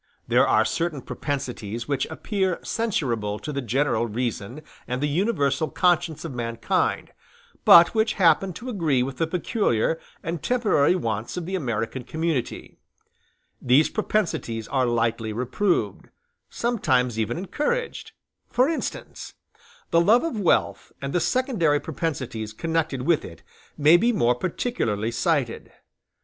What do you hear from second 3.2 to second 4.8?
to the general reason